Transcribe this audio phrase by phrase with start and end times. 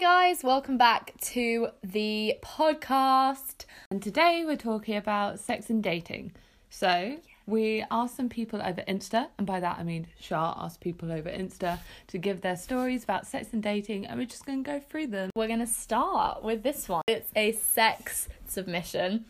[0.00, 3.64] Guys, welcome back to the podcast.
[3.90, 6.32] And today we're talking about sex and dating.
[6.68, 11.10] So we asked some people over Insta, and by that I mean Shah asked people
[11.10, 11.78] over Insta
[12.08, 15.06] to give their stories about sex and dating, and we're just going to go through
[15.06, 15.30] them.
[15.34, 17.02] We're going to start with this one.
[17.06, 19.24] It's a sex submission,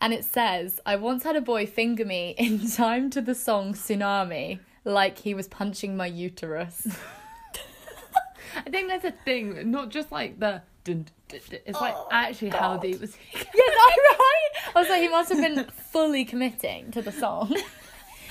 [0.00, 3.74] and it says, I once had a boy finger me in time to the song
[3.74, 6.88] Tsunami, like he was punching my uterus.
[8.56, 10.62] I think there's a thing, not just like the.
[10.82, 13.14] Dun, dun, dun, it's like Oh, actually how deep was.
[13.14, 13.38] he?
[13.38, 14.48] yeah, no, right?
[14.74, 17.54] I was like, he must have been fully committing to the song.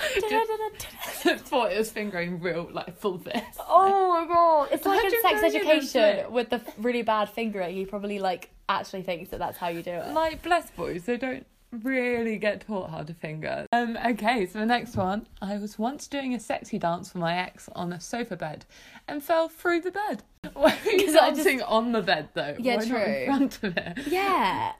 [0.00, 3.60] I thought it was fingering real, like full fist.
[3.68, 4.68] Oh my god!
[4.72, 7.76] It's like in sex know you didn't education with the really bad fingering.
[7.76, 10.14] He probably like actually thinks that that's how you do it.
[10.14, 13.66] Like bless boys, they don't really get taught how to finger.
[13.72, 15.26] Um, okay, so the next one.
[15.40, 18.64] I was once doing a sexy dance for my ex on a sofa bed
[19.08, 20.22] and fell through the bed.
[20.54, 22.56] Why are you 'Cause I just- dancing on the bed though?
[22.58, 23.98] Yeah, Why not in front of it?
[24.08, 24.72] Yeah.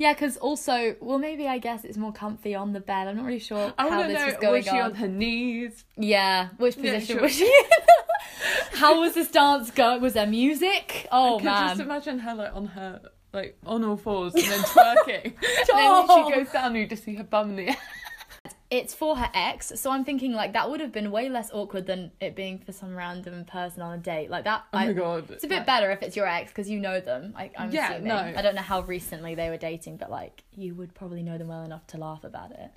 [0.00, 3.08] Yeah, because also, well, maybe I guess it's more comfy on the bed.
[3.08, 4.82] I'm not really sure I how this know was going was she on.
[4.90, 5.84] on her knees?
[5.96, 7.22] Yeah, which Yeah, position sure.
[7.22, 7.70] was she in?
[8.78, 10.00] how was this dance going?
[10.00, 11.08] Was there music?
[11.10, 11.68] Oh I man.
[11.70, 13.00] just imagine her like on her
[13.32, 15.24] like on all fours and then twerking.
[15.24, 15.36] and then
[16.08, 16.28] Oh.
[16.30, 17.76] she goes down and you just see her bum in the air.
[18.70, 21.86] It's for her ex, so I'm thinking like that would have been way less awkward
[21.86, 24.28] than it being for some random person on a date.
[24.30, 24.64] Like that.
[24.74, 25.30] Oh I, my god.
[25.30, 27.32] It's a bit Like, better if it's your ex because you know them.
[27.36, 28.08] I, I'm Yeah, assuming.
[28.08, 28.16] no.
[28.16, 31.48] I don't know how recently they were dating, but like you would probably know them
[31.48, 32.70] well enough to laugh about it.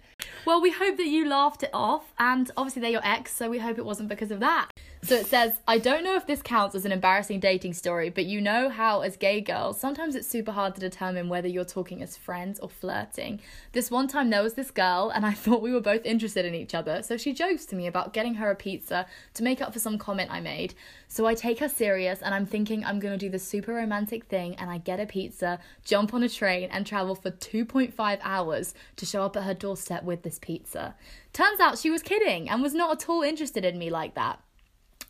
[0.46, 3.58] Well, we hope that you laughed it off, and obviously they're your ex, so we
[3.60, 4.70] hope it wasn't because of that.
[5.04, 8.26] So it says, I don't know if this counts as an embarrassing dating story, but
[8.26, 12.04] you know how, as gay girls, sometimes it's super hard to determine whether you're talking
[12.04, 13.40] as friends or flirting.
[13.72, 16.56] This one time there was this girl, and I thought we were both interested in
[16.56, 19.74] each other, so she jokes to me about getting her a pizza to make up
[19.74, 20.74] for some comment I made.
[21.08, 24.56] So I take her serious, and I'm thinking I'm gonna do the super romantic thing,
[24.56, 29.06] and I get a pizza, jump on a train, and travel for 2.5 hours to
[29.06, 30.96] show up at her doorstep with this pizza.
[31.34, 34.40] Turns out she was kidding and was not at all interested in me like that.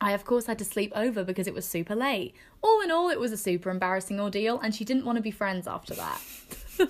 [0.02, 2.34] I, of course, had to sleep over because it was super late.
[2.64, 5.30] All in all, it was a super embarrassing ordeal, and she didn't want to be
[5.30, 6.20] friends after that.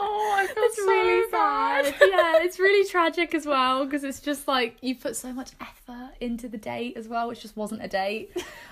[0.00, 1.84] Oh, I feel It's so really bad.
[1.86, 1.94] sad.
[2.00, 6.12] yeah, it's really tragic as well because it's just like you put so much effort
[6.20, 8.30] into the date as well, which just wasn't a date.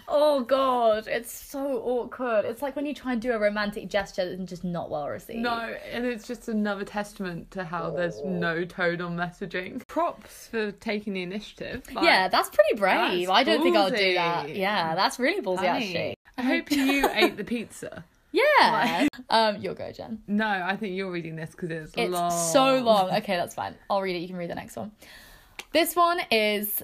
[0.09, 2.44] Oh god, it's so awkward.
[2.44, 5.41] It's like when you try and do a romantic gesture and just not well received.
[5.41, 8.28] No, and it's just another testament to how there's oh.
[8.28, 9.84] no tone on messaging.
[9.88, 11.82] Props for taking the initiative.
[11.92, 13.26] like, yeah, that's pretty brave.
[13.26, 14.54] That's I don't think I'll do that.
[14.54, 15.69] Yeah, that's really ballsy funny.
[15.69, 16.16] actually.
[16.38, 18.04] I hope you ate the pizza.
[18.36, 19.08] Yeah.
[19.30, 20.22] um, you'll go, Jen.
[20.26, 22.30] No, I think you're reading this because it's, It's long.
[22.30, 23.10] so long.
[23.16, 23.74] Okay, that's fine.
[23.88, 24.20] I'll read it.
[24.20, 24.92] You can read the next one.
[25.72, 26.82] This one is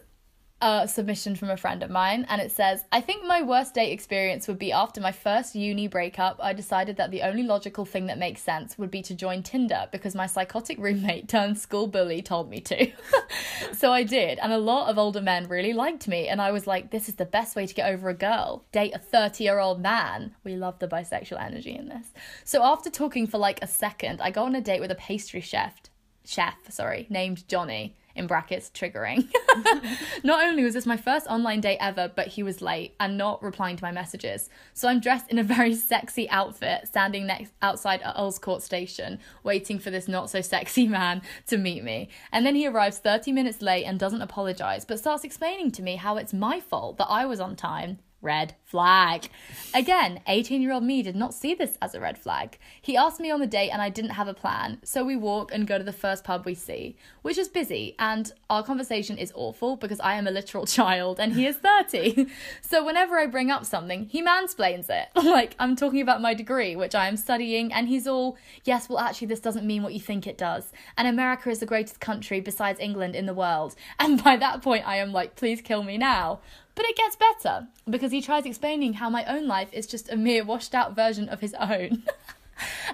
[0.62, 3.93] a submission from a friend of mine, and it says I think my worst date
[3.93, 6.39] experience would be after my first uni breakup.
[6.41, 9.89] I decided that the only logical thing that makes sense would be to join Tinder
[9.91, 12.93] because my psychotic roommate turned school bully told me to.
[13.73, 16.67] so I did, and a lot of older men really liked me, and I was
[16.67, 18.65] like, this is the best way to get over a girl.
[18.73, 20.37] Date a 30 year old man.
[20.44, 22.06] We love the bisexual energy in this.
[22.44, 25.41] So after talking for like a second, I go on a date with a pastry
[25.41, 25.75] chef
[26.25, 29.31] chef, sorry, named Johnny, in brackets, triggering.
[30.25, 33.43] not only was this my first online date ever, but he was late and not
[33.43, 34.49] replying to my messages.
[34.75, 39.19] So I'm dressed in a very sexy outfit, standing next outside at Earl's Court Station,
[39.43, 42.09] waiting for this not so sexy man to meet me.
[42.31, 45.97] And then he arrives 30 minutes late and doesn't apologize, but starts explaining to me
[45.97, 47.99] how it's my fault that I was on time.
[48.22, 49.28] Red flag.
[49.75, 52.59] Again, 18 year old me did not see this as a red flag.
[52.81, 55.53] He asked me on the date and I didn't have a plan, so we walk
[55.53, 59.32] and go to the first pub we see, which is busy, and our conversation is
[59.34, 62.28] awful because I am a literal child and he is 30.
[62.62, 65.08] so whenever I bring up something, he mansplains it.
[65.23, 69.00] like I'm talking about my degree, which I am studying, and he's all, yes, well,
[69.00, 70.73] actually, this doesn't mean what you think it does.
[70.96, 73.75] And America is the greatest country besides England in the world.
[73.99, 76.41] And by that point, I am like, please kill me now.
[76.74, 80.16] But it gets better because he tries explaining how my own life is just a
[80.16, 82.04] mere washed out version of his own.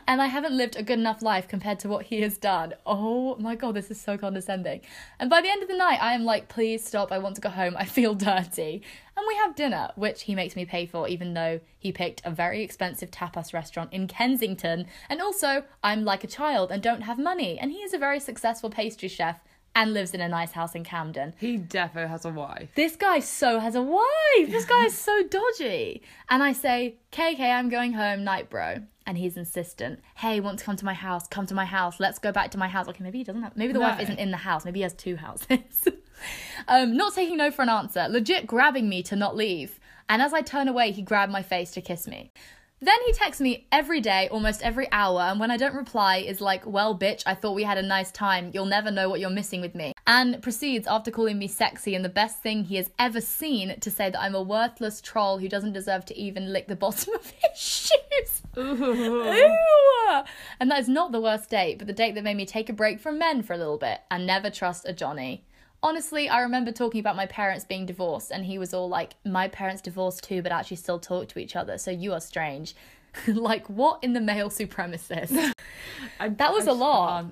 [0.07, 2.75] and I haven't lived a good enough life compared to what he has done.
[2.87, 4.81] Oh my god, this is so condescending.
[5.19, 7.41] And by the end of the night, I am like, please stop, I want to
[7.41, 8.83] go home, I feel dirty.
[9.17, 12.31] And we have dinner, which he makes me pay for, even though he picked a
[12.31, 14.87] very expensive tapas restaurant in Kensington.
[15.09, 17.59] And also, I'm like a child and don't have money.
[17.59, 19.41] And he is a very successful pastry chef
[19.79, 21.35] and lives in a nice house in Camden.
[21.39, 22.69] He defo has a wife.
[22.75, 24.51] This guy so has a wife.
[24.51, 26.03] This guy is so dodgy.
[26.29, 28.79] And I say, KK, I'm going home, night bro.
[29.07, 30.01] And he's insistent.
[30.17, 31.29] Hey, want to come to my house?
[31.29, 32.01] Come to my house.
[32.01, 32.89] Let's go back to my house.
[32.89, 33.57] Okay, maybe he doesn't have.
[33.57, 34.65] Maybe the wife isn't in the house.
[34.65, 35.87] Maybe he has two houses.
[36.69, 38.09] um, not taking no for an answer.
[38.09, 39.79] Legit grabbing me to not leave.
[40.09, 42.33] And as I turn away, he grabbed my face to kiss me.
[42.81, 46.41] Then he texts me every day, almost every hour, and when I don't reply, is
[46.41, 48.51] like, Well, bitch, I thought we had a nice time.
[48.55, 49.93] You'll never know what you're missing with me.
[50.07, 53.91] And proceeds, after calling me sexy and the best thing he has ever seen, to
[53.91, 57.31] say that I'm a worthless troll who doesn't deserve to even lick the bottom of
[57.31, 58.43] his shoes.
[58.57, 60.23] Ooh.
[60.61, 62.73] And that is not the worst date, but the date that made me take a
[62.73, 65.45] break from men for a little bit and never trust a Johnny.
[65.83, 69.49] Honestly, I remember talking about my parents being divorced, and he was all like, My
[69.49, 72.75] parents divorced too, but actually still talk to each other, so you are strange.
[73.27, 75.53] like, what in the male supremacist?
[76.21, 77.27] I, That was a a lot.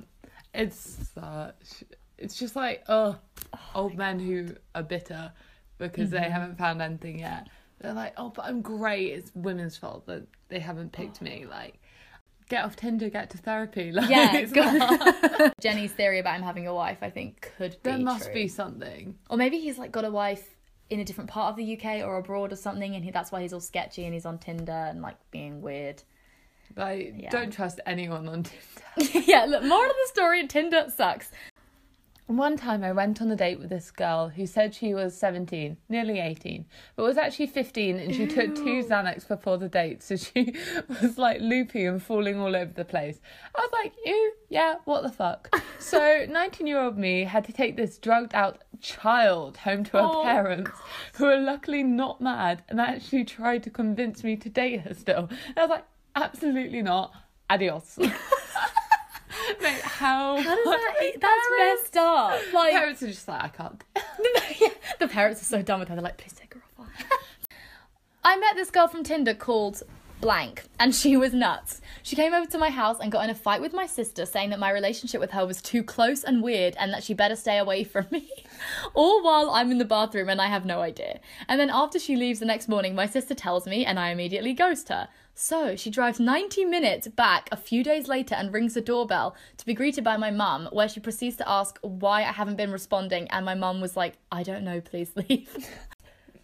[0.54, 1.84] It's such.
[2.19, 3.16] It's just like, oh,
[3.75, 5.32] old men who are bitter
[5.78, 6.22] because Mm-hmm.
[6.22, 7.48] they haven't found anything yet.
[7.81, 9.12] They're like, oh, but I'm great.
[9.12, 11.44] It's women's fault that they haven't picked me.
[11.48, 11.78] Like,
[12.48, 13.93] get off Tinder, get to therapy.
[13.96, 17.72] Like, Yeah, it's go- not- Jenny's theory about him having a wife, I think, could
[17.72, 17.78] be.
[17.90, 18.34] there must true.
[18.34, 19.16] be something.
[19.31, 20.54] Or maybe he's like got a wife
[20.88, 23.43] in a different part of the UK or abroad or something, and he, that's why
[23.43, 26.02] he's all sketchy and he's on Tinder and like being weird.
[26.76, 27.31] Like, Yeah.
[27.31, 29.10] don't trust anyone on Tinder.
[29.26, 31.31] yeah, look, moral of the story Tinder sucks.
[32.26, 35.76] One time I went on a date with this girl who said she was 17,
[35.88, 36.64] nearly 18,
[36.96, 40.56] but was actually 15 and she took two Xanax before the date, so she
[41.00, 43.20] was like loopy and falling all over the place.
[43.55, 45.55] I was like, ew, yeah, what the fuck?
[45.78, 50.02] so 19 year old me had to take this drugged out child home to her
[50.02, 50.72] Oh, parents,
[51.14, 55.29] who were luckily not mad and actually tried to convince me to date her still.
[55.31, 55.84] And I was like,
[56.17, 57.12] absolutely not.
[57.49, 58.00] Adios.
[59.96, 60.37] How?
[60.37, 61.12] How does that?
[61.20, 62.38] That's messed up.
[62.52, 63.82] Like Parents are just like, I can't.
[64.98, 65.94] the parents are so done with her.
[65.94, 66.88] They're like, please take her off.
[68.25, 69.82] I met this girl from Tinder called
[70.21, 71.81] blank, and she was nuts.
[72.03, 74.51] She came over to my house and got in a fight with my sister, saying
[74.51, 77.59] that my relationship with her was too close and weird, and that she better stay
[77.59, 78.31] away from me.
[78.95, 81.21] All while I'm in the bathroom and I have no idea.
[81.49, 84.53] And then after she leaves the next morning, my sister tells me, and I immediately
[84.53, 85.09] ghost her.
[85.39, 89.67] So she drives 90 minutes back a few days later and rings the doorbell to
[89.67, 93.29] be greeted by my mum, where she proceeds to ask why I haven't been responding.
[93.29, 95.69] And my mum was like, I don't know, please leave.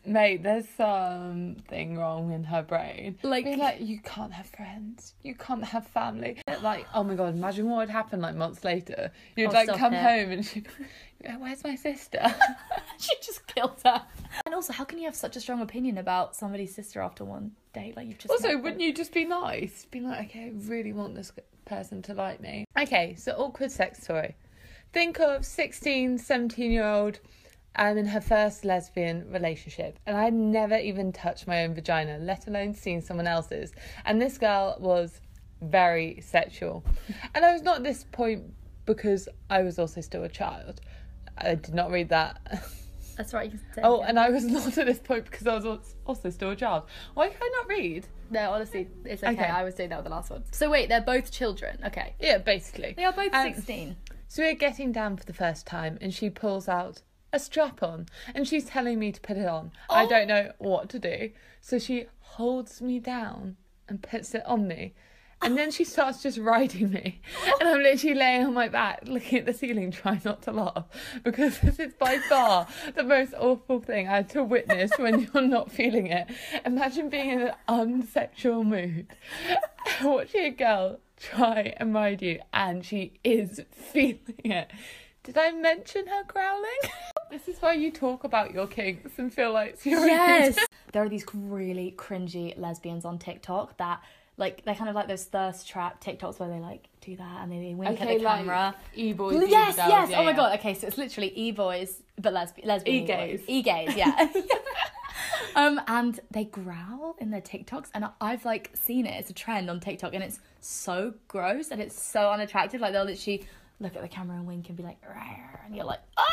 [0.05, 3.17] Mate, there's something wrong in her brain.
[3.23, 6.39] Like- Being like, you can't have friends, you can't have family.
[6.61, 9.13] Like, oh my god, imagine what would happen like months later.
[9.37, 10.03] You'd Oh, like come it.
[10.03, 10.65] home and she'd
[11.23, 12.21] be like, where's my sister?
[12.99, 14.03] she just killed her.
[14.45, 17.53] And also, how can you have such a strong opinion about somebody's sister after one
[17.73, 17.97] date?
[17.97, 18.31] Like, you've just.
[18.31, 19.87] also, wouldn't you just be nice?
[19.91, 21.31] Be like, okay, I really want this
[21.65, 22.65] person to like me.
[22.77, 24.35] Okay, so awkward sex story.
[24.93, 27.21] Think of 16, 17 year old.
[27.75, 32.47] I'm in her first lesbian relationship, and I'd never even touched my own vagina, let
[32.47, 33.73] alone seen someone else's.
[34.05, 35.21] And this girl was
[35.63, 36.85] very sexual.
[37.35, 38.43] And I was not at this point
[38.85, 40.81] because I was also still a child.
[41.39, 42.41] I did not read that.
[43.17, 43.51] That's right.
[43.53, 44.09] You can say Oh, again.
[44.11, 46.85] and I was not at this point because I was also still a child.
[47.15, 48.07] Why can I not read?
[48.31, 49.33] No, honestly, it's okay.
[49.33, 49.45] Okay.
[49.45, 50.45] I was doing that with the last one.
[50.51, 51.79] So wait, they're both children.
[51.87, 52.15] Okay.
[52.21, 52.95] Yeah, basically.
[52.97, 53.97] They are both Um, 16.
[54.29, 58.07] So we're getting down for the first time, and she pulls out a strap on,
[58.35, 59.73] and she's telling me to put it on.
[59.91, 60.09] I Oh.
[60.09, 61.31] don't know what to do,
[61.61, 63.57] so she holds me down
[63.89, 64.95] and puts it on me.
[65.45, 67.21] And then she starts just riding me.
[67.61, 70.85] And I'm literally laying on my back, looking at the ceiling, trying not to laugh.
[71.25, 75.43] Because this is by far the most awful thing I had to witness when you're
[75.43, 76.29] not feeling it.
[76.65, 79.09] Imagine being in an unsexual mood,
[80.03, 84.71] watching a girl try and ride you, and she is feeling it.
[85.25, 86.93] Did I mention her growling?
[87.33, 90.57] This is why you talk about your kinks and feel like you're Yes.
[90.93, 94.01] there are these really cringy lesbians on TikTok that.
[94.39, 97.53] Like they're kind of like those thirst trap TikToks where they like do that and
[97.53, 98.75] they wink Okay, at the like camera.
[98.95, 100.11] e-boys, yes, e-girls, yes.
[100.11, 100.37] yeah, oh my yeah.
[100.37, 100.59] god.
[100.59, 103.43] Okay, so it's literally e boys, but lesbian, lesbian E-gays.
[103.47, 104.27] e gays, yeah.
[105.55, 109.21] um, and they growl in their TikToks, and I've like seen it.
[109.21, 112.81] It's a trend on TikTok, and it's so gross and it's so unattractive.
[112.81, 113.47] Like they'll literally
[113.81, 116.25] look at the camera and wink and be like, "Rawr," and you're like, ah.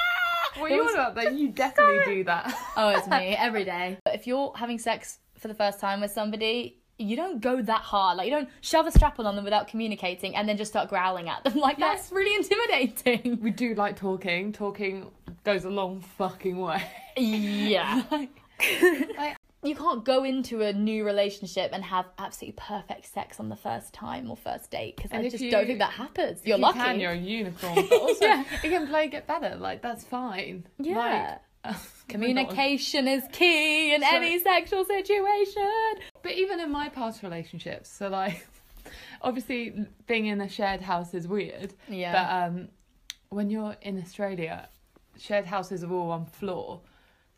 [0.58, 1.34] What It are you was- on about that?
[1.34, 2.54] You definitely do that.
[2.76, 3.98] Oh, it's me every day.
[4.04, 7.82] But if you're having sex for the first time with somebody, you don't go that
[7.82, 8.18] hard.
[8.18, 10.90] Like you don't shove a strap on on them without communicating and then just start
[10.90, 11.56] growling at them.
[11.60, 11.90] Like Yeah.
[11.94, 13.40] that's really intimidating.
[13.42, 14.52] We do like talking.
[14.52, 15.10] Talking
[15.46, 16.84] goes a long fucking way.
[17.16, 18.04] Yeah.
[19.18, 23.56] Like, you can't go into a new relationship and have absolutely perfect sex on the
[23.56, 26.42] first time or first date because I just you- don't think that happens.
[26.46, 26.80] You're you lucky.
[26.80, 27.76] can, you're a unicorn.
[27.90, 28.44] But also, Yeah.
[28.64, 29.56] it can play get better.
[29.56, 30.66] Like that's fine.
[30.78, 31.38] Yeah.
[31.66, 31.86] Like, oh.
[32.08, 35.70] Communication is key in So- any sexual situation.
[36.24, 38.48] But even in my past relationships, so like,
[39.22, 41.74] obviously being in a shared house is weird.
[41.90, 42.14] Yeah.
[42.14, 42.70] But um,
[43.30, 44.70] when you're in Australia,
[45.18, 46.82] shared houses are all one floor,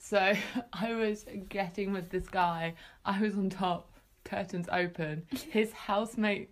[0.01, 0.33] So
[0.73, 2.73] I was getting with this guy.
[3.05, 3.89] I was on top,
[4.25, 5.25] curtains open.
[5.51, 6.51] His housemates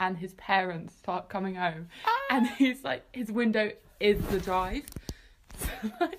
[0.00, 2.10] and his parents start coming home, ah.
[2.28, 4.84] and he's like, his window is the drive.
[5.56, 5.68] So
[6.00, 6.18] like,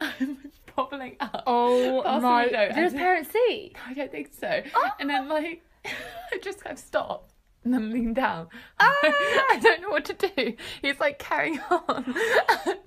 [0.00, 0.38] I'm
[0.74, 1.42] bobbling up.
[1.46, 2.44] Oh past the my!
[2.44, 3.74] window Did his parents see?
[3.86, 4.62] I don't think so.
[4.74, 4.96] Ah.
[4.98, 8.48] And then like I just kind of stopped and then leaned down.
[8.80, 10.54] I don't know what to do.
[10.80, 12.14] He's like carrying on.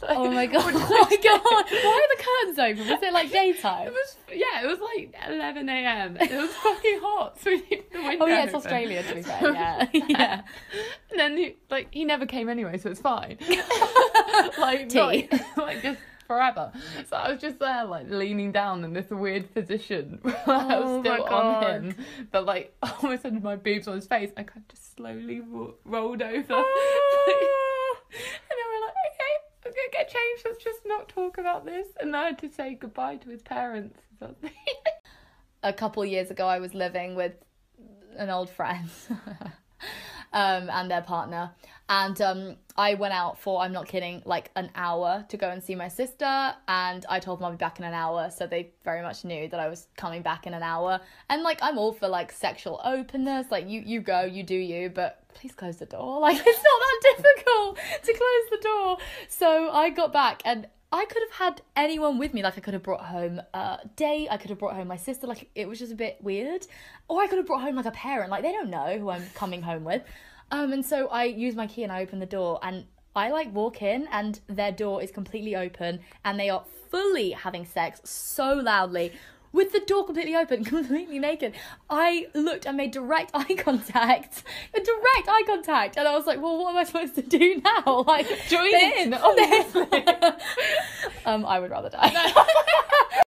[0.03, 0.73] Oh my god!
[0.75, 1.41] Oh my god!
[1.43, 2.91] Why are the curtains open?
[2.91, 3.87] Was it like daytime?
[3.87, 6.17] It was yeah, it was like eleven AM.
[6.17, 8.25] It was fucking hot, so we needed the window.
[8.25, 8.65] Oh yeah, it's open.
[8.65, 9.53] Australia to be fair.
[9.53, 10.41] Yeah, yeah.
[11.11, 13.37] And then he like he never came anyway, so it's fine.
[14.57, 15.27] like Tea.
[15.31, 15.99] not- like just
[16.31, 16.71] forever.
[17.09, 20.97] So I was just there like leaning down in this weird position where I Oh
[20.97, 21.95] was my still on him,
[22.31, 24.31] but like almost under my boobs on his face.
[24.38, 26.45] I kind of just slowly ro- rolled over.
[26.53, 27.97] Oh.
[28.11, 29.33] and then we're like, okay,
[29.65, 30.43] I'm gonna get changed.
[30.45, 31.88] Let's just not talk about this.
[32.00, 34.00] And then I had to say goodbye to his parents.
[34.21, 34.51] or something.
[35.63, 37.33] a couple years ago I was living with
[38.17, 38.89] an old friend
[40.33, 41.51] um and their partner.
[41.89, 45.61] And um I went out for I'm not kidding like an hour to go and
[45.61, 46.53] see my sister.
[46.67, 48.31] And I told them I'll be back in an hour.
[48.31, 51.00] So they very much knew that I was coming back in an hour.
[51.29, 53.47] And like I'm all for like sexual openness.
[53.51, 54.89] Like you you go you do you.
[54.89, 56.19] But please close the door.
[56.21, 58.97] Like it's not that difficult to close the door.
[59.27, 62.43] So I got back and I could have had anyone with me.
[62.43, 64.27] Like I could have brought home a date.
[64.29, 65.25] I could have brought home my sister.
[65.25, 66.67] Like it was just a bit weird.
[67.07, 68.29] Or I could have brought home like a parent.
[68.29, 70.03] Like they don't know who I'm coming home with.
[70.51, 73.53] Um, and so I use my key and I open the door and I like
[73.53, 78.53] walk in and their door is completely open and they are fully having sex so
[78.53, 79.13] loudly.
[79.53, 81.53] With the door completely open, completely naked,
[81.89, 84.43] I looked and made direct eye contact.
[84.74, 87.62] A direct eye contact, and I was like, "Well, what am I supposed to do
[87.63, 90.05] now?" Like, Join they- in, obviously.
[91.25, 92.12] um, I would rather die.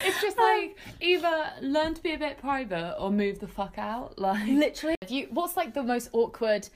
[0.01, 4.19] It's just like either learn to be a bit private or move the fuck out.
[4.19, 6.67] Like Literally, you, what's like the most awkward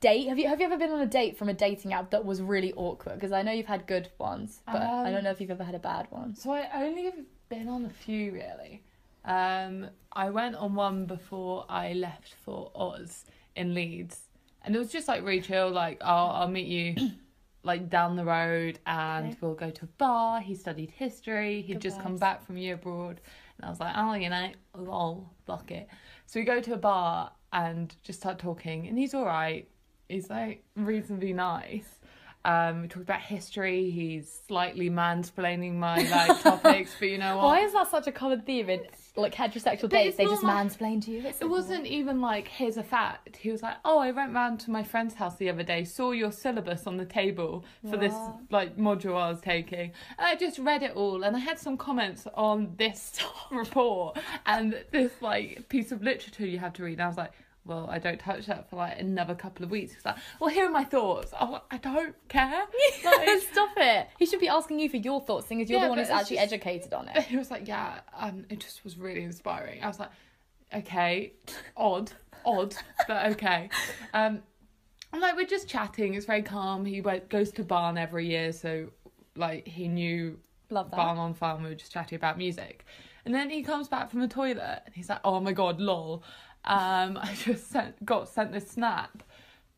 [0.00, 0.28] date?
[0.28, 2.40] Have you have you ever been on a date from a dating app that was
[2.40, 3.14] really awkward?
[3.14, 5.64] Because I know you've had good ones, but I Um, don't know if you've ever
[5.64, 6.34] had a bad one.
[6.36, 7.14] So I only have
[7.52, 8.82] been on a few really.
[9.26, 14.20] Um, I went on one before I left for Oz in Leeds,
[14.62, 15.70] and it was just like really chill.
[15.70, 16.96] Like, I'll I'll meet you
[17.62, 19.36] like down the road, and Okay.
[19.40, 20.40] we'll go to a bar.
[20.40, 21.60] He studied history.
[21.62, 23.20] He'd Good just come back from year abroad,
[23.58, 25.88] and I was like, oh, you know, lol, fuck it.
[26.26, 29.68] So we go to a bar and just start talking, and he's all right.
[30.08, 32.00] He's like reasonably nice.
[32.44, 33.90] Um, we talked about history.
[33.90, 37.44] He's slightly mansplaining my like topics, but you know what?
[37.44, 38.80] Why is that such a common theme in
[39.14, 40.16] like heterosexual dates?
[40.16, 41.24] They just like- mansplain to you.
[41.26, 43.36] It wasn't even like here's a fact.
[43.36, 46.10] He was like, "Oh, I went round to my friend's house the other day, saw
[46.10, 48.14] your syllabus on the table for this
[48.50, 51.76] like module I was taking, and I just read it all, and I had some
[51.76, 53.18] comments on this
[53.52, 57.32] report and this like piece of literature you have to read." And I was like.
[57.64, 59.94] Well, I don't touch that for like another couple of weeks.
[59.94, 61.32] He's like, well, here are my thoughts.
[61.32, 62.64] Like, I don't care.
[63.04, 64.08] Like, Stop it.
[64.18, 66.08] He should be asking you for your thoughts, seeing as you're Yeah, the one who's
[66.10, 67.22] actually just- educated on it.
[67.26, 69.82] he was like, yeah, um, it just was really inspiring.
[69.82, 70.10] I was like,
[70.74, 71.32] okay,
[71.76, 72.10] odd,
[72.44, 72.74] odd,
[73.06, 73.68] but okay.
[74.14, 74.42] Um,
[75.12, 76.14] I'm like, we're just chatting.
[76.14, 76.84] It's very calm.
[76.84, 78.88] He went, goes to Barn every year, so
[79.36, 80.38] like he knew
[80.70, 80.96] Love that.
[80.96, 81.62] Barn on Farm.
[81.62, 82.84] We were just chatting about music,
[83.24, 86.22] and then he comes back from the toilet and he's like, oh my god, lol.
[86.64, 89.22] Um, I just sent, got sent this snap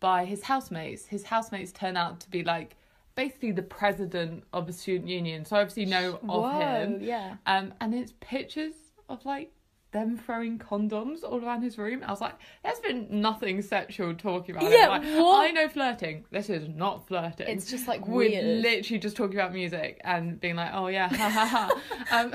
[0.01, 1.07] by his housemates.
[1.07, 2.77] His housemates turn out to be like
[3.15, 6.99] basically the president of the student union, so I obviously know of Whoa, him.
[7.01, 7.37] yeah.
[7.47, 8.75] Um, and it's pictures
[9.09, 9.53] of like
[9.95, 12.03] them throwing condoms all around his room.
[12.05, 14.89] I was like, there's been nothing sexual talking about Yeah, it.
[14.91, 15.49] Like, what?
[15.49, 16.25] I know flirting.
[16.31, 17.47] This is not flirting.
[17.49, 18.63] It's just like We're weird.
[18.63, 21.81] literally just talking about music and being like, oh yeah, ha ha ha.
[22.21, 22.33] um,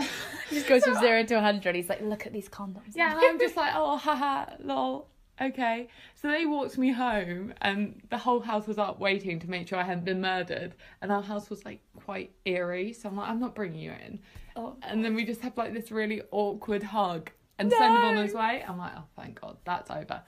[0.50, 1.75] He just goes from zero to 100.
[1.75, 2.96] He's like, look at these condoms.
[2.96, 5.10] yeah, and I'm just like, oh haha, lol.
[5.42, 5.88] Okay.
[6.16, 9.78] So they walked me home and the whole house was up waiting to make sure
[9.80, 10.75] I hadn't been murdered.
[11.01, 12.92] And our house was like quite eerie.
[12.92, 14.20] So I'm like, I'm not bringing you in.
[14.58, 14.75] Oh.
[14.82, 18.34] And then we just have like this really awkward hug and send him on his
[18.34, 18.63] way.
[18.68, 20.22] I'm like, oh, thank God, that's over.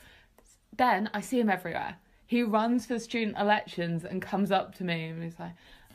[0.76, 1.96] Then I see him everywhere.
[2.28, 5.52] He runs for student elections and comes up to me and he's like,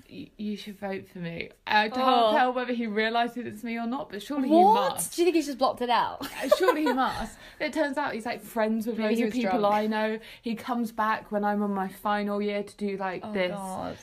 [0.09, 1.51] you should vote for me.
[1.67, 2.31] I can't Oh.
[2.33, 4.93] tell whether he realises it's me or not, but surely he What?
[4.93, 5.17] must.
[5.17, 6.23] Do you think he's just blocked it out?
[6.23, 7.37] Uh, surely he must.
[7.61, 9.75] It turns out he's like friends with Maybe loads of people drunk.
[9.75, 10.19] I know.
[10.43, 13.97] He comes back when I'm on my final year to do like Oh, this God.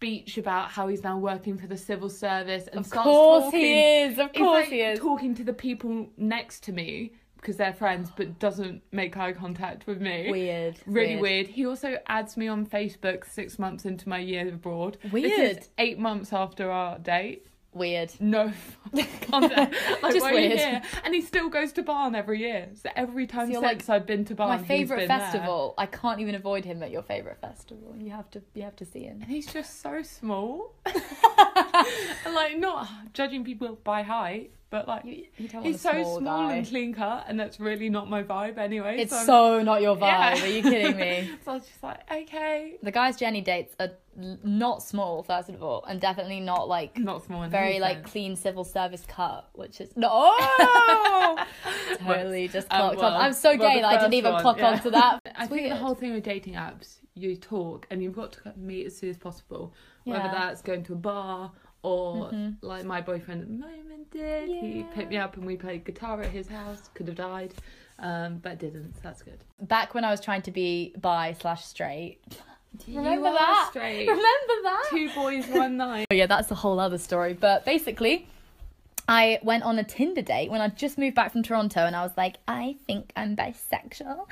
[0.00, 3.60] Speech about how he's now working for the civil service and Of starts course talking.
[3.60, 4.18] he is.
[4.18, 4.98] Of course like, he is.
[4.98, 9.86] talking to the people next to me because they're friends, but doesn't make eye contact
[9.86, 10.30] with me.
[10.30, 10.76] Weird.
[10.86, 11.48] Really weird.
[11.48, 14.96] He also adds me on Facebook six months into my year abroad.
[15.12, 15.66] Weird.
[15.76, 17.46] eight months after our date.
[17.72, 18.12] Weird.
[18.20, 18.52] No.
[19.32, 20.82] Like, Just weird.
[21.04, 22.68] And he still goes to Barn every year.
[22.74, 25.18] So every time So since I've been to Barn, My he's favorite been there.
[25.20, 25.74] festival.
[25.78, 27.94] I can't even avoid him at your favorite festival.
[27.96, 28.42] You have to.
[28.54, 29.20] You have to see him.
[29.22, 30.74] And he's just so small.
[32.34, 36.66] like not judging people by height, but like You, you he's so small, small and
[36.66, 38.98] clean cut, and that's really not my vibe anyway.
[38.98, 40.36] It's I'm- so not your vibe.
[40.36, 40.42] Yeah.
[40.42, 41.30] Are you kidding me?
[41.44, 45.62] so I was just like, okay, The guys Jenny dates are not small, first of
[45.62, 47.46] all, and definitely not like not small.
[47.48, 48.10] very like sense.
[48.12, 50.34] clean civil service cut, which is no,
[52.04, 53.20] totally just Um, clocked well, on.
[53.20, 54.70] I'm so well, gay that I didn't even one, clock yeah.
[54.72, 55.20] onto that.
[55.36, 58.86] I think the whole thing with dating apps, you talk and you've got to meet
[58.86, 59.74] as soon as possible.
[60.04, 64.48] Whether that's going to a bar or like my boyfriend at the moment did.
[64.48, 66.90] He picked me up and we played guitar at his house.
[66.94, 67.54] Could have died,
[67.98, 68.94] um, but didn't.
[68.94, 69.38] So that's good.
[69.60, 72.18] Back when I was trying to be bi slash straight.
[72.86, 73.68] Remember that?
[73.70, 74.06] Straight.
[74.06, 74.86] Remember that?
[74.90, 76.06] Two boys, one night.
[76.10, 77.34] Oh, yeah, that's a whole other story.
[77.34, 78.28] But basically,
[79.08, 82.02] I went on a Tinder date when I just moved back from Toronto, and I
[82.02, 84.26] was like, I think I'm bisexual.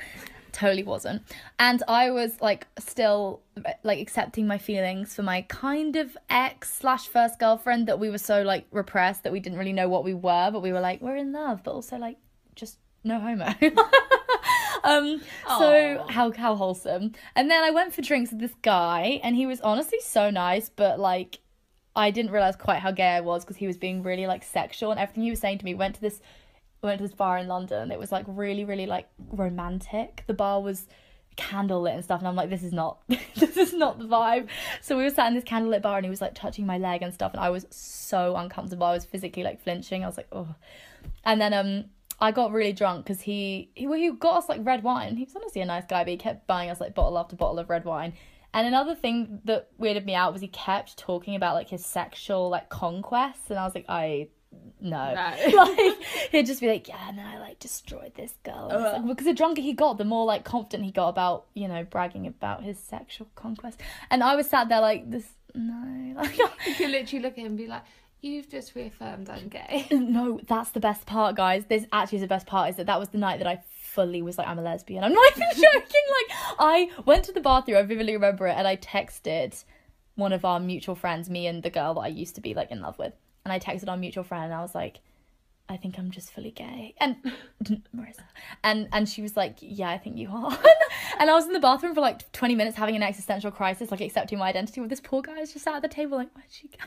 [0.51, 1.23] Totally wasn't,
[1.57, 3.41] and I was like still
[3.83, 8.17] like accepting my feelings for my kind of ex slash first girlfriend that we were
[8.17, 11.01] so like repressed that we didn't really know what we were, but we were like
[11.01, 12.17] we're in love, but also like
[12.55, 13.53] just no homo.
[14.83, 17.13] um so how how wholesome.
[17.35, 20.69] And then I went for drinks with this guy and he was honestly so nice,
[20.69, 21.39] but like
[21.95, 24.91] I didn't realize quite how gay I was because he was being really like sexual
[24.91, 26.21] and everything he was saying to me went to this
[26.87, 27.91] went to this bar in London.
[27.91, 30.23] It was like really, really like romantic.
[30.27, 30.87] The bar was
[31.37, 34.49] candlelit and stuff and I'm like, this is not this is not the vibe.
[34.81, 37.01] So we were sat in this candlelit bar and he was like touching my leg
[37.01, 38.85] and stuff and I was so uncomfortable.
[38.85, 40.03] I was physically like flinching.
[40.03, 40.55] I was like, oh
[41.23, 41.85] and then um
[42.21, 45.15] I got really drunk because he he well, he got us like red wine.
[45.15, 47.59] He was honestly a nice guy, but he kept buying us like bottle after bottle
[47.59, 48.13] of red wine.
[48.53, 52.49] And another thing that weirded me out was he kept talking about like his sexual
[52.49, 54.29] like conquests, and I was like, I
[54.81, 55.53] no, No.
[55.55, 55.97] like
[56.31, 58.69] he'd just be like, yeah, and then I like destroyed this girl.
[58.71, 61.83] Like, because the drunker he got, the more like confident he got about you know
[61.83, 63.79] bragging about his sexual conquest.
[64.09, 67.47] And I was sat there like this, no, like You can literally look at him
[67.47, 67.83] and be like,
[68.21, 71.65] "You've just reaffirmed I'm gay." No, that's the best part, guys.
[71.65, 74.21] This actually is the best part is that that was the night that I fully
[74.21, 75.03] was like, I'm a lesbian.
[75.03, 75.61] I'm not even joking.
[75.81, 79.63] Like, I went to the bathroom, I vividly remember it, and I texted
[80.15, 82.71] one of our mutual friends, me and the girl that I used to be like
[82.71, 83.13] in love with.
[83.49, 84.99] And I texted our mutual friend and I was like,
[85.71, 86.95] I think I'm just fully gay.
[86.99, 87.15] And
[87.95, 88.23] Marissa.
[88.63, 90.51] And and she was like, Yeah, I think you are.
[91.19, 94.01] and I was in the bathroom for like 20 minutes having an existential crisis, like
[94.01, 96.47] accepting my identity with this poor guy was just sat at the table, like, where'd
[96.51, 96.83] she go?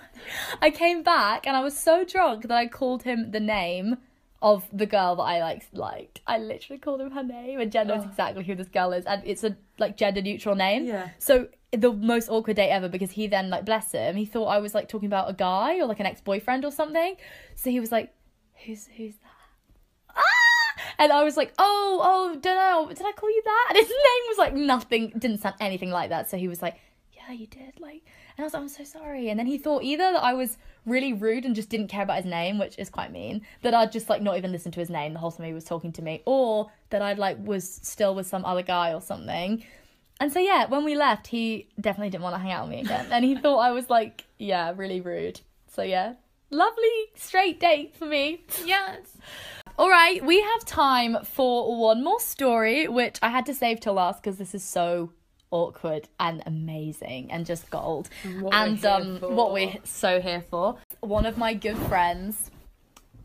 [0.61, 3.98] I came back and I was so drunk that I called him the name
[4.40, 6.20] of the girl that I like liked.
[6.27, 8.09] I literally called him her name and Jen knows Oh.
[8.09, 9.05] exactly who this girl is.
[9.05, 10.87] And it's a like gender neutral name.
[10.87, 11.11] Yeah.
[11.18, 14.59] So the most awkward date ever because he then like bless him, he thought I
[14.59, 17.16] was like talking about a guy or like an ex boyfriend or something.
[17.55, 18.14] So he was like,
[18.64, 20.16] Who's who's that?
[20.16, 20.23] Ah!
[20.99, 22.88] And I was like, oh, oh, don't know.
[22.95, 23.66] Did I call you that?
[23.75, 26.31] And his name was like nothing, didn't sound anything like that.
[26.31, 26.77] So he was like,
[27.12, 27.81] yeah, you did.
[27.81, 28.03] Like,
[28.42, 29.28] and I was like, I'm so sorry.
[29.28, 32.16] And then he thought either that I was really rude and just didn't care about
[32.16, 34.90] his name, which is quite mean, that I'd just like not even listen to his
[34.90, 38.16] name the whole time he was talking to me, or that I'd like was still
[38.16, 39.64] with some other guy or something.
[40.18, 42.81] And so yeah, when we left, he definitely didn't want to hang out with me
[42.81, 45.40] again, and he thought I was like, yeah, really rude.
[45.72, 46.14] So yeah,
[46.50, 48.44] lovely straight date for me.
[48.64, 49.18] Yes.
[49.78, 53.94] All right, we have time for one more story, which I had to save till
[53.94, 55.12] last because this is so
[55.53, 58.09] awkward and amazing and just gold.
[58.41, 59.29] what and um, for.
[59.29, 60.77] what we're so here for.
[61.01, 62.51] One of my good friends,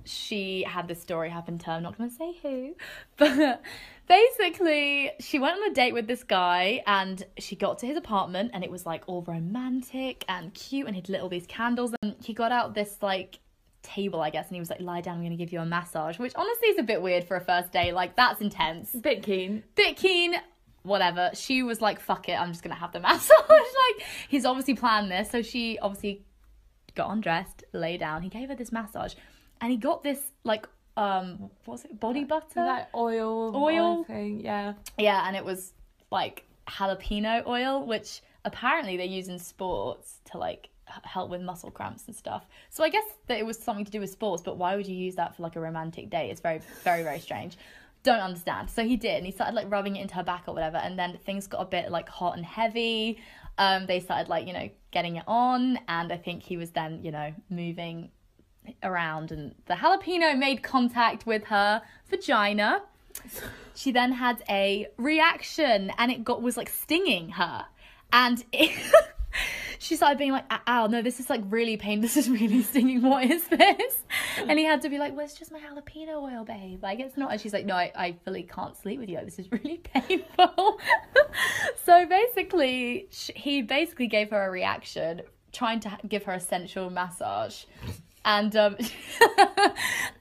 [0.04, 1.72] she had this story happen to her.
[1.74, 2.76] I'm not going to say who,
[3.18, 3.64] but
[4.08, 8.52] basically, she went on a date with this guy and she got to his apartment
[8.54, 12.16] and it was like all romantic and cute and he'd lit all these candles and
[12.24, 13.40] he got out this like
[13.88, 16.20] table, I guess, and he was like, lie down, I'm to give you a massage,
[16.20, 17.94] which honestly is a bit weird for a first date.
[17.94, 18.92] Like, that's intense.
[18.92, 19.64] Bit keen.
[19.76, 20.36] Bit keen,
[20.88, 21.32] whatever.
[21.34, 23.30] She was like, fuck it, I'm just to have the massage.
[23.50, 25.30] like, he's obviously planned this.
[25.30, 26.24] So she obviously
[26.96, 28.22] got undressed, lay down.
[28.22, 29.14] He gave her this massage
[29.62, 32.00] and he got this, like, um, what was it?
[32.00, 32.56] Body butter?
[32.56, 33.56] That oil.
[33.56, 34.04] Oil?
[34.04, 34.42] thing.
[34.44, 34.74] Yeah.
[34.98, 35.74] Yeah, and it was
[36.12, 40.70] like jalapeno oil, which apparently they use in sports to like
[41.04, 42.48] help with muscle cramps and stuff.
[42.70, 44.96] So I guess that it was something to do with sports, but why would you
[44.96, 46.30] use that for like a romantic date?
[46.30, 47.58] It's very, very, very strange.
[48.08, 48.70] Don't understand.
[48.70, 50.98] So he did, and he started like rubbing it into her back or whatever, and
[50.98, 53.20] then things got a bit like hot and heavy.
[53.58, 57.04] Um, they started like you know getting it on, and I think he was then
[57.04, 58.12] you know moving
[58.82, 62.84] around, and the jalapeno made contact with her vagina
[63.76, 67.66] she then had a reaction and it got was like stinging her
[68.12, 68.72] and it,
[69.80, 72.02] she started being like, ow, no, this is like really pain.
[72.08, 73.02] This is really stinging.
[73.02, 74.04] What is this?
[74.38, 76.82] And he had to be like, well, it's just my jalapeno oil, babe.
[76.82, 77.32] Like, it's not.
[77.32, 79.20] And she's like, no, I, I fully can't sleep with you.
[79.24, 80.80] This is really painful.
[81.86, 86.90] so basically, sh- he basically gave her a reaction, trying to give her a sensual
[86.90, 87.66] massage.
[88.24, 88.76] And um,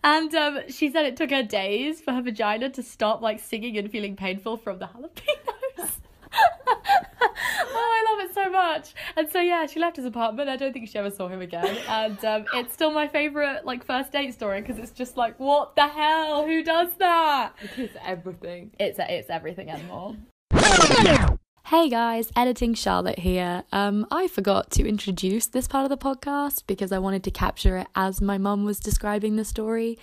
[0.05, 3.77] and um, she said it took her days for her vagina to stop like singing
[3.79, 5.90] and feeling painful from the jalapenos.
[6.33, 8.94] oh, I love it so much.
[9.16, 10.48] And so yeah, she left his apartment.
[10.48, 11.78] I don't think she ever saw him again.
[11.88, 15.76] And um, it's still my favorite like first date story because it's just like, what
[15.76, 16.46] the hell?
[16.46, 17.52] Who does that?
[17.62, 18.72] It is everything.
[18.78, 20.16] It's it's everything and more.
[21.66, 23.64] Hey guys, editing Charlotte here.
[23.72, 27.76] Um, I forgot to introduce this part of the podcast because I wanted to capture
[27.76, 29.98] it as my mum was describing the story.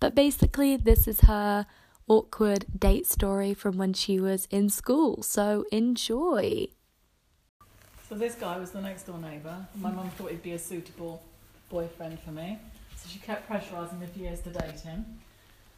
[0.00, 1.66] But basically, this is her
[2.08, 5.22] awkward date story from when she was in school.
[5.22, 6.66] So enjoy.
[8.14, 9.66] So this guy was the next door neighbour.
[9.74, 11.20] My mum thought he'd be a suitable
[11.68, 12.60] boyfriend for me.
[12.94, 15.04] So she kept pressurising me for years to date him.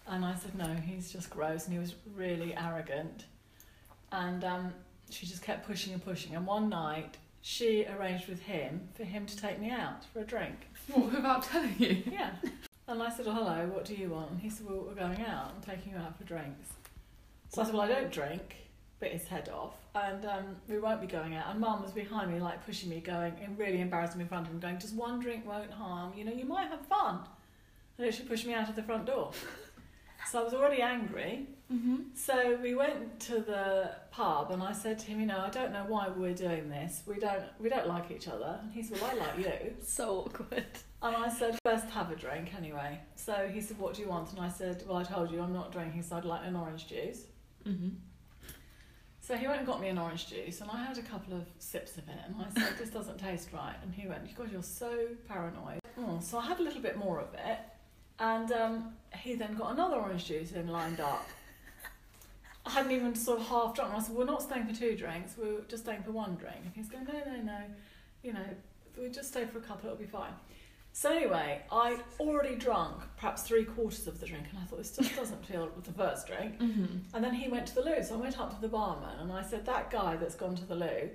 [0.07, 1.65] And I said, no, he's just gross.
[1.65, 3.25] And he was really arrogant.
[4.13, 4.75] And um,
[5.09, 6.35] she just kept pushing and pushing.
[6.35, 10.25] And one night, she arranged with him for him to take me out for a
[10.25, 10.57] drink.
[10.89, 12.03] What, without telling you?
[12.13, 12.33] Yeah.
[12.87, 14.33] And I said, oh, hello, what do you want?
[14.33, 15.55] And he said, well, we're going out.
[15.57, 16.69] I'm taking you out for drinks.
[17.49, 18.57] So I said, well, I don't drink.
[18.99, 19.75] Bit his head off.
[19.95, 21.51] And um, we won't be going out.
[21.51, 24.47] And mum was behind me, like pushing me, going, and really embarrassing me in front
[24.47, 26.13] of him, going, just one drink won't harm.
[26.17, 27.21] You know, you might have fun.
[27.99, 29.33] And she pushed me out of the front door.
[30.31, 31.47] So I was already angry.
[31.73, 31.97] Mm-hmm.
[32.15, 35.73] So we went to the pub, and I said to him, you know, I don't
[35.73, 37.03] know why we're doing this.
[37.07, 38.59] We don't, we don't like each other.
[38.61, 39.75] And he said, well, I like you.
[39.83, 40.67] So awkward.
[41.03, 42.99] And I said, best have a drink anyway.
[43.15, 44.33] So he said, what do you want?
[44.33, 46.89] And I said, well, I told you I'm not drinking, so I'd like an orange
[46.89, 47.23] juice.
[47.67, 47.89] Mm-hmm.
[49.27, 51.43] So he went and got me an orange juice, and I had a couple of
[51.59, 53.75] sips of it, and I said, this doesn't taste right.
[53.83, 55.81] And he went, God, you're so paranoid.
[55.99, 57.59] Mm, so I had a little bit more of it,
[58.21, 61.27] and um, he then got another orange juice and lined up.
[62.65, 63.95] I hadn't even sort of half drunk.
[63.95, 66.59] I said, we're not staying for two drinks, we're just staying for one drink.
[66.65, 67.59] And he's going, no, no, no,
[68.23, 68.47] you know,
[68.97, 70.35] we just stay for a couple, it'll be fine.
[70.97, 74.97] So anyway, I already drunk perhaps three quarters of the drink, and I thought this
[74.97, 76.59] just doesn't feel with the first drink.
[76.59, 76.87] Mm-hmm.
[77.13, 79.31] And then he went to the loo, so I went up to the barman and
[79.31, 81.11] I said, "That guy that's gone to the loo,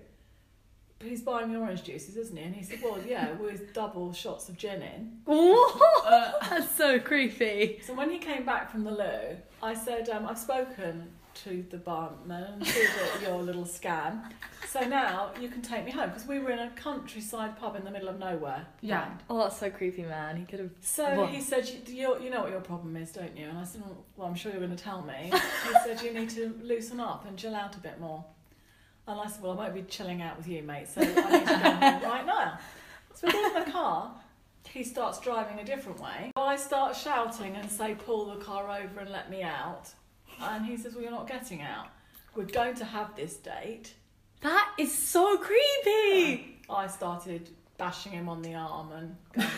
[1.00, 4.50] he's buying me orange juices, isn't he?" And he said, "Well, yeah, with double shots
[4.50, 6.44] of gin in." What?
[6.52, 7.82] That's so creepy.
[7.84, 11.78] So when he came back from the loo, I said, um, "I've spoken to the
[11.78, 12.88] barman and to
[13.22, 14.22] your little scam,
[14.68, 17.84] so now you can take me home because we were in a countryside pub in
[17.84, 19.02] the middle of nowhere." Yeah.
[19.02, 19.12] Right.
[19.30, 20.38] Oh, that's so creepy, man.
[20.38, 20.72] He could have.
[20.82, 21.30] So What?
[21.30, 23.48] he said, you, you, you know what your problem is, don't you?
[23.48, 25.32] And I said, well, well I'm sure you're going to tell me.
[25.32, 28.24] he said, you need to loosen up and chill out a bit more.
[29.08, 31.16] And I said, well, I won't be chilling out with you, mate, so I need
[31.16, 32.60] to go home right now.
[33.16, 34.14] So we get in the car.
[34.70, 36.32] He starts driving a different way.
[36.36, 39.90] I start shouting and say, pull the car over and let me out.
[40.42, 41.88] And he says, well, you're not getting out.
[42.36, 43.94] We're going to have this date.
[44.42, 46.58] That is so creepy.
[46.70, 49.16] I started bashing him on the arm and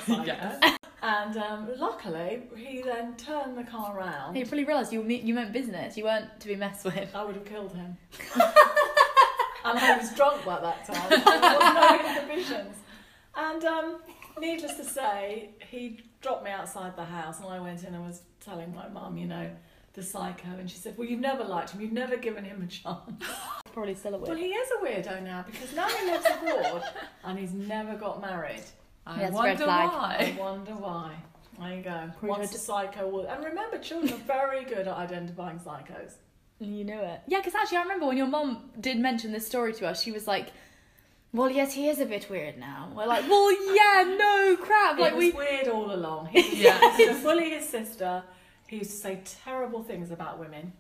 [0.08, 0.28] going.
[0.28, 0.78] Yes.
[1.02, 4.36] And um, luckily, he then turned the car around.
[4.36, 5.98] He probably realised you you meant business.
[5.98, 7.13] You weren't to be messed with.
[7.13, 7.98] I would have killed him.
[8.36, 8.43] and
[9.80, 11.10] I was drunk by that time.
[11.10, 12.78] Was no inhibitions.
[13.36, 13.98] And um,
[14.39, 18.22] needless to say, he dropped me outside the house, and I went in and was
[18.39, 19.50] telling my mum, you know,
[19.93, 20.49] the psycho.
[20.60, 23.23] And she said, Well, you've never liked him, you've never given him a chance.
[23.73, 24.27] Probably still a weirdo.
[24.27, 26.84] Well, he is a weirdo now because now he lives abroad
[27.23, 28.62] and he's never got married.
[29.06, 29.89] I Yes, red wonder flag.
[29.89, 31.15] I wonder why.
[31.60, 32.12] There you go.
[32.21, 33.25] Once a psycho will.
[33.25, 36.13] And remember, children are very good at identifying psychos.
[36.60, 37.19] You knew it.
[37.27, 40.12] Yeah, because actually, I remember when your mum did mention this story to us, she
[40.12, 40.47] was like,
[41.34, 45.13] "Well, yes, he is a bit weird now." We're like, "Well, yeah, no crap." Like
[45.13, 45.32] it was we.
[45.32, 46.27] weird all along.
[46.27, 46.95] He was, Yeah.
[46.97, 48.23] he used to bully his sister.
[48.73, 50.73] He used to say terrible things about women.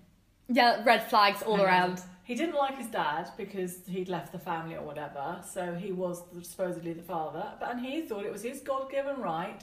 [0.49, 2.01] Yeah, red flags all And around.
[2.23, 6.23] He didn't like his dad because he'd left the family or whatever, so he was
[6.41, 7.45] supposedly the father.
[7.59, 9.61] But and he thought it was his God-given right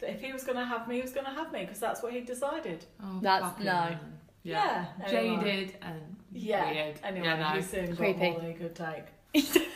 [0.00, 1.80] that if he was going to have me, he was going to have me because
[1.80, 2.84] that's what he decided.
[3.02, 3.72] Oh, That's- fucking no.
[3.72, 3.98] hell.
[4.42, 4.86] Yeah.
[5.00, 5.42] Yeah, anyway.
[5.44, 6.70] Jaded and Yeah.
[6.70, 7.00] weird.
[7.02, 7.64] Anyway, yeah, he no.
[7.64, 8.30] soon got Creepy.
[8.30, 9.04] more than he could take.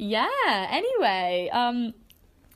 [0.00, 0.28] Yeah.
[0.70, 1.92] Anyway, um,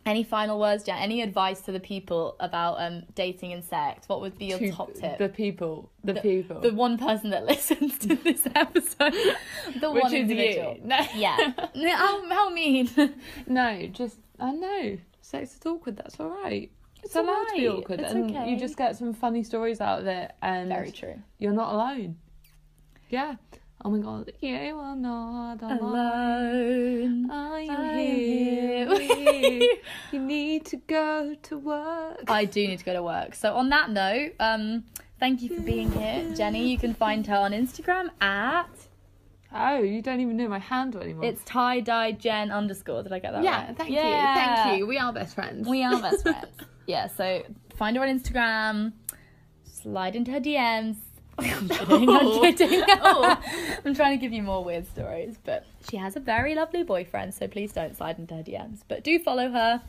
[0.04, 0.98] any final words, Jan?
[0.98, 4.08] Any advice to the people about um dating and sex?
[4.08, 5.18] What would be your To top tip?
[5.18, 5.90] The people.
[6.04, 6.60] The, people.
[6.60, 9.14] the one person that listens to this episode,
[9.80, 10.76] the Which one is individual.
[10.80, 10.84] you.
[10.86, 10.98] No.
[11.14, 11.36] Yeah.
[11.96, 12.88] How, how mean?
[13.46, 14.98] No, just I know.
[15.20, 15.96] Sex is awkward.
[15.96, 16.70] That's all right.
[16.96, 18.50] It's, It's allowed to be awkward, it's and okay.
[18.50, 21.20] you just get some funny stories out of it, and Very true.
[21.38, 22.16] you're not alone.
[23.10, 23.34] Yeah,
[23.84, 25.78] Oh my god, you are not alone.
[25.80, 27.30] Alone.
[27.32, 28.98] I am I am here.
[29.00, 29.60] here.
[29.60, 29.78] you.
[30.12, 32.24] you need to go to work.
[32.28, 33.34] I do need to go to work.
[33.34, 34.84] So on that note, um,
[35.18, 36.68] thank you for being here, Jenny.
[36.68, 38.68] You can find her on Instagram at
[39.54, 41.24] Oh, you don't even know my handle anymore.
[41.24, 43.02] it's tie dye Jen underscore.
[43.02, 43.76] Did I get that yeah, right?
[43.76, 44.06] thank Yeah.
[44.06, 44.64] you.
[44.64, 44.86] Thank you.
[44.86, 45.68] We are best friends.
[45.68, 46.46] We are best friends.
[46.86, 47.42] yeah, so
[47.76, 48.92] find her on Instagram.
[49.64, 50.96] Slide into her DMs.
[51.50, 52.08] I'm kidding.
[52.08, 52.40] I'm oh.
[52.40, 52.82] kidding.
[52.88, 53.42] Oh.
[53.84, 57.34] I'm trying to give you more weird stories, but she has a very lovely boyfriend,
[57.34, 58.80] so please don't slide into her DMs.
[58.86, 59.82] But do follow her,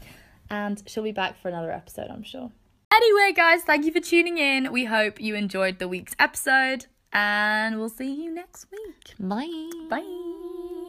[0.50, 2.52] and she'll be back for another episode, I'm sure.
[2.92, 4.72] Anyway, guys, thank you for tuning in.
[4.72, 9.14] We hope you enjoyed the week's episode, and we'll see you next week.
[9.20, 9.70] Bye.
[9.90, 10.80] Bye.